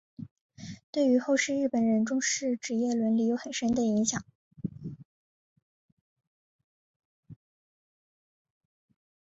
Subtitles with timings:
[0.91, 4.23] 对于后世日本人重视职业伦理有很深的影响。